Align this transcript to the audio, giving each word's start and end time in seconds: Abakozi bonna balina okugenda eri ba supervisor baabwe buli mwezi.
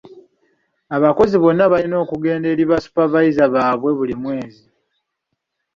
Abakozi 0.95 1.35
bonna 1.39 1.65
balina 1.73 1.95
okugenda 2.03 2.45
eri 2.49 2.63
ba 2.69 2.77
supervisor 2.85 3.47
baabwe 3.53 3.89
buli 3.97 4.15
mwezi. 4.21 4.63